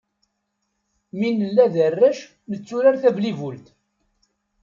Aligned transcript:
Mi 1.17 1.29
nella 1.39 1.65
d 1.73 1.75
arrac, 1.87 2.19
netturar 2.49 2.95
tablibult. 3.01 3.65